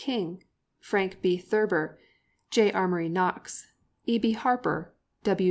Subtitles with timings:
[0.03, 0.43] King,
[0.79, 1.37] Frank B.
[1.37, 1.99] Thurber,
[2.49, 2.69] J.
[2.71, 3.67] Amory Knox,
[4.07, 4.31] E.B.
[4.31, 5.39] Harper, W.